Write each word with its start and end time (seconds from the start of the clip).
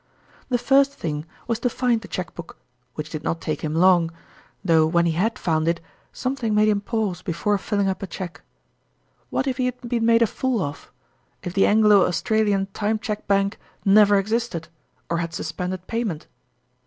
The 0.49 0.57
first 0.57 0.95
thing 0.95 1.27
was 1.45 1.59
to 1.59 1.69
find 1.69 2.01
the 2.01 2.07
cheque 2.07 2.33
book, 2.33 2.57
which 2.95 3.11
did 3.11 3.23
not 3.23 3.39
take 3.39 3.61
him 3.61 3.75
long; 3.75 4.09
though 4.65 4.87
when 4.87 5.05
he 5.05 5.11
had 5.11 5.37
found 5.37 5.67
it, 5.67 5.79
something 6.11 6.55
made 6.55 6.67
him 6.69 6.81
pause 6.81 7.21
be 7.21 7.31
fore 7.33 7.59
filling 7.59 7.87
up 7.87 8.01
a 8.01 8.07
cheque. 8.07 8.41
What 9.29 9.45
if 9.45 9.57
he 9.57 9.65
had 9.65 9.79
been 9.87 10.03
made 10.07 10.23
a 10.23 10.25
fool 10.25 10.59
of 10.63 10.91
if 11.43 11.53
the 11.53 11.67
Anglo 11.67 12.07
Australian 12.07 12.65
Time 12.73 12.97
Cheque 12.97 13.27
Bank 13.27 13.59
never 13.85 14.17
existed, 14.17 14.69
or 15.07 15.19
had 15.19 15.35
sus 15.35 15.51
pended 15.51 15.85
payment 15.85 16.25